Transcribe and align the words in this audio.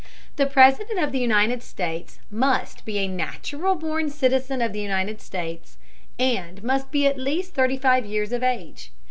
The 0.35 0.47
President 0.47 0.97
of 0.97 1.11
the 1.11 1.19
United 1.19 1.61
States 1.61 2.17
must 2.31 2.85
be 2.85 2.97
a 2.97 3.07
natural 3.07 3.75
born 3.75 4.09
citizen 4.09 4.59
of 4.59 4.73
the 4.73 4.81
United 4.81 5.21
States 5.21 5.77
and 6.17 6.63
must 6.63 6.89
be 6.89 7.05
at 7.05 7.19
least 7.19 7.53
thirty 7.53 7.77
five 7.77 8.03
years 8.03 8.31
of 8.33 8.41
age. 8.41 8.91